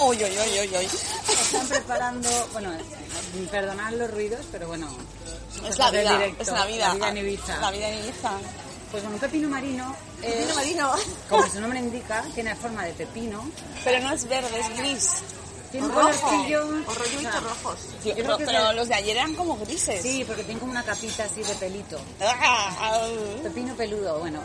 [0.00, 0.88] Uy, uy, uy, uy, uy.
[1.42, 2.72] están preparando bueno
[3.50, 4.88] perdonad los ruidos pero bueno
[5.68, 6.88] Es la vida, directo, es la vida.
[6.88, 8.32] la vida en Ibiza La vida en Ibiza.
[8.90, 10.92] pues bueno un pepino marino es, Pepino marino.
[11.28, 13.44] como su nombre indica tiene forma de pepino
[13.84, 15.10] Pero no es verde, es gris.
[15.72, 16.66] Tiene un colorcillo.
[16.86, 17.78] O rollitos rojos.
[18.04, 20.02] Yo pero, los de ayer eran como grises.
[20.02, 21.98] Sí, porque tiene como una capita así de pelito.
[22.20, 23.00] Ah,
[23.42, 24.40] Pepino peludo, bueno.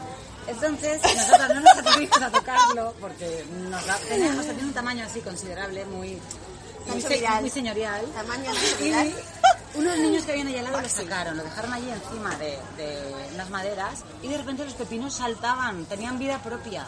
[0.48, 5.20] Entonces, nosotros no nos atrevimos a tocarlo porque nos da, tenemos tiene un tamaño así
[5.20, 6.18] considerable, muy,
[6.88, 8.06] muy, muy señorial.
[8.14, 9.16] Tamaño Y señorial.
[9.76, 13.16] unos niños que habían ahí al lado lo sacaron, lo dejaron allí encima de, de
[13.36, 16.88] unas maderas y de repente los pepinos saltaban, tenían vida propia.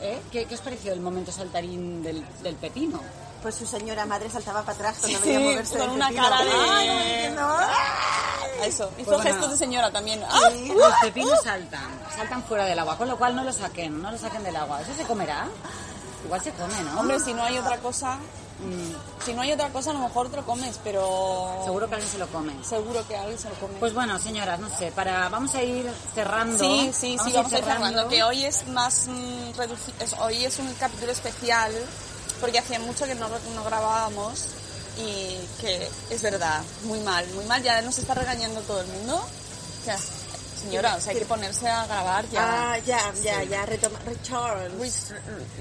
[0.00, 0.20] ¿Eh?
[0.32, 3.00] ¿Qué, qué os pareció el momento saltarín del, del pepino?
[3.42, 6.24] Pues su señora madre saltaba para atrás cuando Sí, veía moverse con una pepino.
[6.28, 7.56] cara de- Ay, no me entiendo.
[8.64, 9.22] Eso, hizo Pues bueno.
[9.22, 10.22] gestos de señora también.
[10.28, 10.50] ¡Ah!
[10.50, 14.18] Los pepinos saltan, saltan fuera del agua, con lo cual no lo saquen, no lo
[14.18, 14.80] saquen del agua.
[14.80, 15.46] ¿Eso se comerá?
[16.24, 17.00] Igual se come, ¿no?
[17.00, 18.18] Hombre, si no hay otra cosa,
[19.24, 22.10] si no hay otra cosa, a lo mejor te lo comes, pero Seguro que alguien
[22.12, 22.52] se lo come.
[22.62, 23.74] seguro que alguien se lo come.
[23.78, 26.58] Pues bueno, señoras, no sé, para vamos a ir cerrando.
[26.58, 28.08] Sí, sí, sí, a vamos a ir cerrando.
[28.08, 29.60] Que hoy es más mm,
[30.00, 31.72] es- hoy es un capítulo especial
[32.40, 34.46] porque hacía mucho que no, no grabábamos
[34.98, 37.62] y que es verdad, muy mal, muy mal.
[37.62, 39.20] Ya nos está regañando todo el mundo.
[40.64, 42.72] Señora, o sea, hay que ponerse a grabar ya.
[42.72, 43.98] Ah, ya, ya, ya, retoma.
[44.78, 45.10] Pues,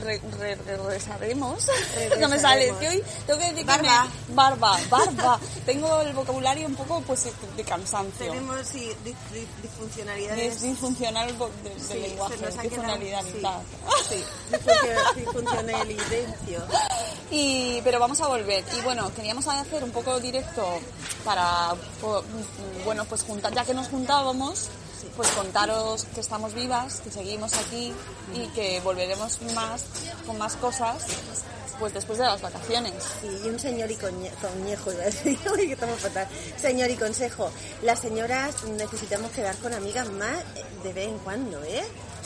[0.01, 1.65] re- re- re- regresaremos.
[1.65, 2.19] Regresaremos.
[2.19, 2.69] no me sale.
[2.69, 4.07] Es que hoy tengo que decir que me- Barba.
[4.29, 5.39] barba, barba.
[5.65, 8.25] tengo el vocabulario un poco pues de cansancio.
[8.27, 10.61] Tenemos sí, dis- dis- Es disfuncionalidades.
[10.61, 13.23] disfuncional el vo- de- del Sí, lenguaje, disfuncionalidad.
[13.23, 16.63] Sí, disfuncio- disfuncionalidencio.
[17.31, 18.63] Y, pero vamos a volver.
[18.77, 20.63] Y bueno, queríamos hacer un poco directo
[21.25, 21.73] para,
[22.85, 24.69] bueno, pues juntar, ya que nos juntábamos,
[25.15, 27.93] pues contaros que estamos vivas, que seguimos aquí
[28.33, 29.85] y que volveremos más,
[30.25, 31.03] con más cosas,
[31.79, 32.93] pues después de las vacaciones.
[33.21, 36.27] Sí, y un señor y coñejo, iba a decir, que estamos fatal.
[36.59, 40.37] Señor y consejo, las señoras necesitamos quedar con amigas más
[40.83, 41.83] de vez en cuando, ¿eh?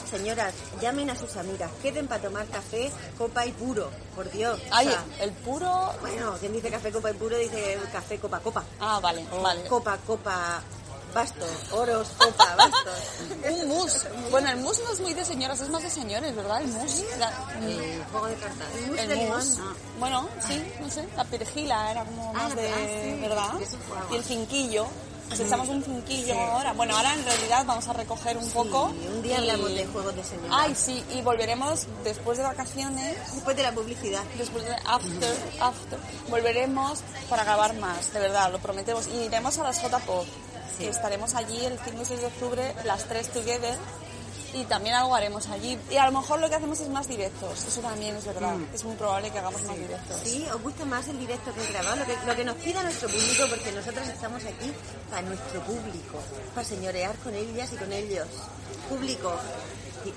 [0.10, 4.58] Señoras, llamen a sus amigas, queden para tomar café, copa y puro, por Dios.
[4.58, 5.92] O Ay, sea, el puro...
[6.00, 8.63] bueno, quien dice café, copa y puro dice café, copa, copa.
[8.80, 9.66] Ah, vale, O vale.
[9.68, 10.62] Copa, copa,
[11.17, 12.99] bastos, oros, copa, bastos.
[13.49, 14.06] Un mus.
[14.30, 16.62] Bueno, el mus no es muy de señoras, es más de señores, ¿verdad?
[16.62, 16.99] El mus.
[16.99, 18.67] El juego de cartas.
[18.77, 19.45] El mus el de mus.
[19.58, 19.75] limón.
[19.99, 21.08] Bueno, sí, no sé.
[21.17, 22.69] La perejila era como más Ah, de...
[22.69, 23.19] ah, sí.
[23.21, 23.53] ¿Verdad?
[24.12, 24.88] Y el cinquillo.
[25.30, 26.71] Nos echamos un cinquillo ahora.
[26.71, 28.93] Bueno, ahora en realidad vamos a recoger un poco.
[29.03, 30.51] Y un día y- hablamos de juegos de señoras.
[30.53, 34.21] Ay, sí, y volveremos después de vacaciones, Después de la publicidad.
[34.38, 35.99] después de after, after,
[36.30, 36.99] volveremos
[37.30, 39.08] para grabar más, de verdad, lo prometemos.
[39.08, 40.25] Y iremos a las J-Pop,
[40.77, 43.77] que estaremos allí el 5 y 6 de octubre, las tres together,
[44.53, 45.77] y también algo haremos allí.
[45.89, 48.84] Y a lo mejor lo que hacemos es más directos, eso también es verdad, es
[48.84, 50.21] muy probable que hagamos más directos.
[50.23, 52.84] Sí, os gusta más el directo que el grabado, lo que, lo que nos pida
[52.84, 54.71] nuestro público, porque nosotros estamos aquí
[55.10, 56.19] para nuestro público,
[56.53, 58.27] para señorear con ellas y con ellos.
[58.89, 59.34] Público,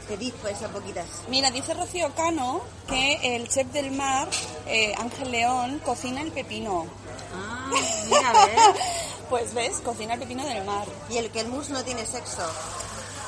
[0.08, 1.06] pedid pues esas poquitas.
[1.28, 4.28] Mira, dice Rocío Cano que el chef del mar,
[4.66, 6.86] eh, Ángel León, cocina el pepino.
[7.34, 7.70] Ah,
[8.06, 8.58] mira, a ver.
[9.30, 10.88] Pues ves, cocina pepino del mar.
[11.08, 12.42] Y el que el mus no tiene sexo.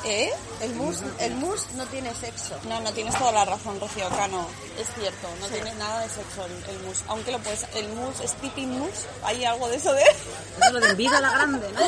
[0.05, 0.29] ¿Eh?
[0.61, 2.55] El mus, el mus no tiene sexo.
[2.67, 4.45] No, no tienes toda la razón, Rocío Cano.
[4.77, 7.03] Es cierto, no tiene nada de sexo el, el mus.
[7.07, 8.91] Aunque lo puedes, el mus es tipping mus,
[9.23, 10.01] hay algo de eso de...
[10.01, 11.81] Eso lo de envidia la grande, ¿no?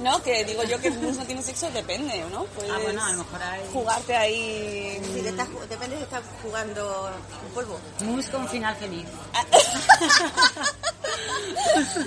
[0.10, 2.44] No, que digo yo que el mus no tiene sexo, depende, ¿no?
[2.46, 3.60] Puedes Ah, bueno, a lo mejor hay...
[3.72, 5.00] jugarte ahí...
[5.04, 7.10] Si te estás, depende si estás jugando
[7.46, 7.78] un polvo.
[8.00, 9.06] Mus con final feliz.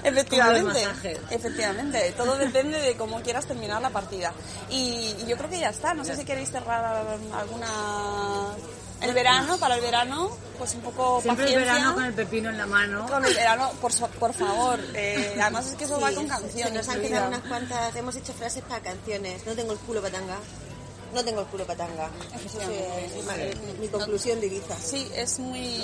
[0.04, 1.20] Efectivamente, los masajes.
[1.30, 4.34] efectivamente, todo depende de cómo quieras terminar la partida.
[4.70, 7.68] Y, y yo creo que ya está, no sé si queréis cerrar alguna...
[9.02, 12.58] El verano, para el verano, pues un poco Siempre el verano con el pepino en
[12.58, 13.06] la mano.
[13.08, 14.80] Con el verano, por, so- por favor.
[14.94, 16.70] eh, además es que eso va Sí, con canciones.
[16.70, 19.46] Se nos han quedado unas cuantas, hemos hecho frases para canciones.
[19.46, 20.38] No tengo el culo patanga.
[21.14, 22.10] No tengo el culo patanga.
[22.30, 23.50] Esa Efectivamente.
[23.50, 24.78] es mi, mi conclusión de Ibiza.
[24.82, 25.82] Sí, es muy...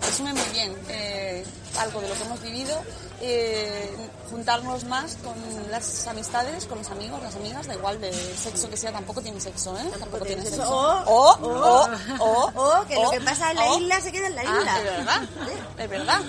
[0.00, 1.44] resume muy bien eh,
[1.78, 2.80] algo de lo que hemos vivido.
[3.22, 3.90] eh,
[4.30, 5.34] juntarnos más con
[5.70, 9.40] las amistades, con los amigos, las amigas, da igual de sexo que sea, tampoco tiene
[9.40, 9.90] sexo, ¿eh?
[9.98, 10.62] Tampoco tiene sexo.
[10.70, 11.88] O, o,
[12.20, 13.78] o, O que lo o, que pasa en la o.
[13.80, 14.78] isla se queda en la Ah, isla.
[14.78, 15.22] es verdad,
[15.78, 16.20] es verdad.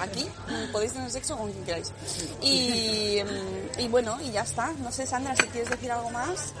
[0.00, 1.92] Aquí mm, podéis tener sexo con quien queráis.
[2.40, 4.72] Y, mm, y bueno, y ya está.
[4.82, 6.54] No sé, Sandra, si quieres decir algo más.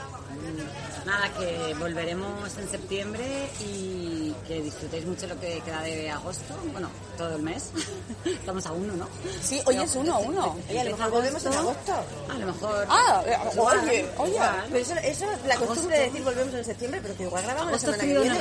[1.04, 6.54] Nada, que volveremos en septiembre y que disfrutéis mucho lo que queda de agosto.
[6.72, 7.70] Bueno, todo el mes.
[8.24, 9.08] Estamos a uno, ¿no?
[9.42, 10.56] Sí, hoy es uno, uno.
[10.68, 11.92] A lo mejor volvemos en agosto.
[12.28, 12.86] A lo mejor.
[12.88, 14.40] Ah, eh, oye, oye.
[14.70, 17.78] Pero eso, eso la costumbre de decir volvemos en septiembre, pero que igual grabamos la
[17.78, 18.38] semana que viene.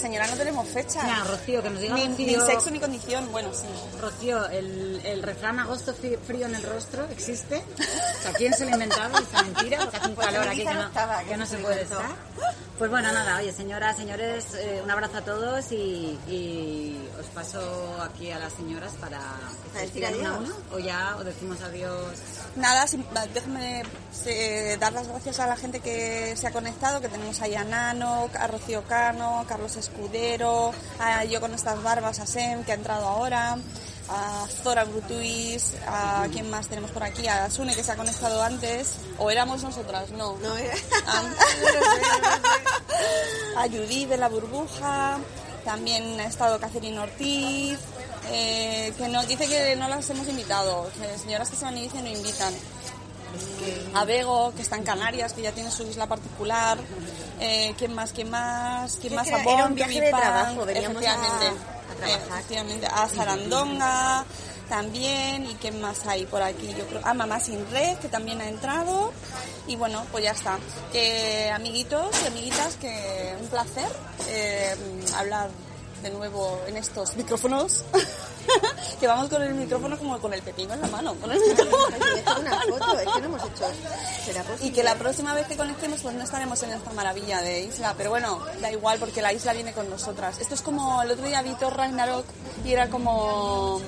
[0.00, 1.02] señora no tenemos fecha.
[1.02, 3.30] Mira, Rocío, que nos diga Ni, sexo ni condición.
[3.30, 3.66] Bueno, sí.
[4.00, 7.56] Rocío, el, el refrán agosto frí- frío en el rostro existe.
[7.78, 9.78] O sea, ¿quién se lo ha inventado esa mentira?
[9.80, 10.90] Porque hace un Pues calor aquí que no
[11.28, 12.06] que no se puede estar.
[12.78, 17.60] Pues bueno, nada, oye, señoras, señores, eh, un abrazo a todos y, y os paso
[18.02, 19.20] aquí a las señoras para
[19.72, 20.48] que se decir una a adiós.
[20.48, 22.18] una, o ya os decimos adiós.
[22.56, 23.04] Nada, sim-
[23.34, 23.84] déjame
[24.26, 27.62] eh, dar las gracias a la gente que se ha conectado, que tenemos ahí a
[27.62, 32.76] Nano, a Rocío Cano, Carlos Escudero, a yo con estas barbas, a Sem, que ha
[32.76, 33.58] entrado ahora,
[34.14, 38.42] a Zora Brutuis, a quién más tenemos por aquí, a Sune, que se ha conectado
[38.42, 40.36] antes, o éramos nosotras, no.
[40.38, 40.74] No, era-
[43.56, 45.18] a Judith de la burbuja,
[45.64, 47.78] también ha estado Catherine Ortiz,
[48.30, 51.82] eh, que nos dice que no las hemos invitado, que señoras que se van y
[51.82, 52.54] dicen no invitan.
[53.94, 56.76] A Bego, que está en Canarias, que ya tiene su isla particular.
[57.40, 58.12] Eh, ¿Quién más?
[58.12, 58.96] ¿Quién más?
[59.00, 59.26] ¿Quién más?
[59.28, 61.16] A era un viaje de trabajo, veníamos a
[62.02, 62.42] trabajar.
[62.94, 64.24] A Sarandonga
[64.68, 68.40] también, y quién más hay por aquí, yo creo, a Mamá Sin Red, que también
[68.40, 69.12] ha entrado,
[69.66, 70.58] y bueno, pues ya está.
[70.92, 73.88] Que amiguitos y amiguitas, que un placer
[74.28, 74.74] eh,
[75.16, 75.50] hablar
[76.02, 77.84] de nuevo en estos micrófonos,
[79.02, 81.86] que vamos con el micrófono como con el pepino en la mano, con el micrófono.
[81.92, 84.64] Hay que hacer una foto, es que no hemos hecho.
[84.64, 87.94] Y que la próxima vez que conectemos pues no estaremos en esta maravilla de isla,
[87.98, 90.38] pero bueno, da igual porque la isla viene con nosotras.
[90.38, 92.24] Esto es como el otro día vi Thor Ragnarok
[92.64, 93.80] y era como...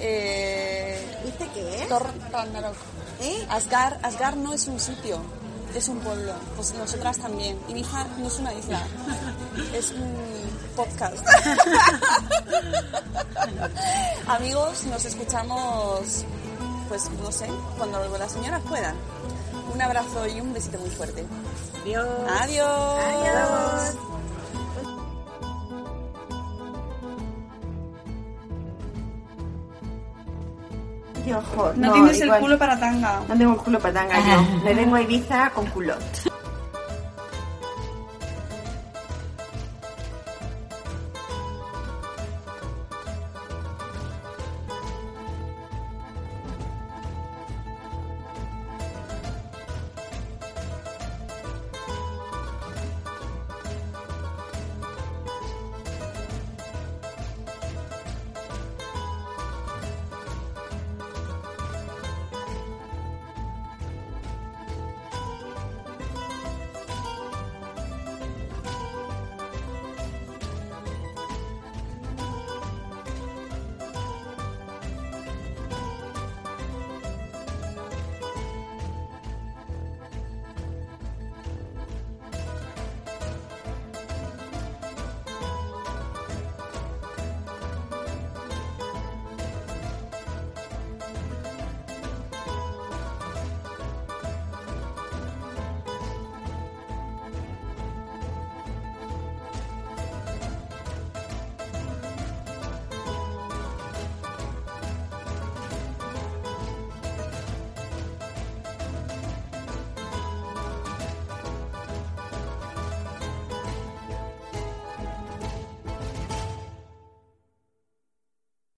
[0.00, 1.86] Eh, ¿Viste qué?
[1.88, 2.74] Thor Ragnarok.
[3.20, 3.46] ¿Eh?
[3.50, 5.20] Asgard, Asgard no es un sitio,
[5.76, 6.32] es un pueblo.
[6.56, 7.56] Pues nosotras también.
[7.68, 8.84] Ibiza no es una isla,
[9.72, 10.49] es un
[10.80, 11.22] podcast.
[14.28, 16.24] Amigos, nos escuchamos,
[16.88, 18.94] pues no sé, cuando las señoras puedan.
[19.74, 21.24] Un abrazo y un besito muy fuerte.
[21.82, 22.08] Adiós.
[22.40, 22.68] Adiós.
[22.98, 23.96] Adiós.
[31.26, 33.20] Yo, jo, No, tienes el culo para tanga.
[33.28, 34.42] No tengo el culo para tanga yo.
[34.64, 36.29] Me vengo a Ibiza con culot.